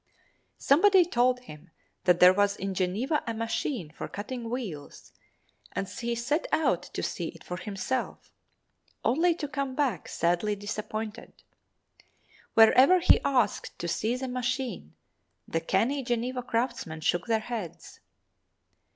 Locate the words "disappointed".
10.55-11.43